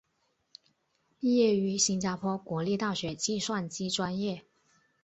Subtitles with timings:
[1.19, 4.47] 毕业于新加坡国立大学计算机专业。